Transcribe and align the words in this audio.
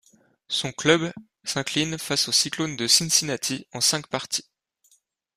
Son 0.47 0.71
club 0.71 1.13
s'incline 1.43 1.99
face 1.99 2.27
aux 2.27 2.31
Cyclones 2.31 2.75
de 2.75 2.87
Cincinnati 2.87 3.67
en 3.71 3.81
cinq 3.81 4.07
parties. 4.07 4.49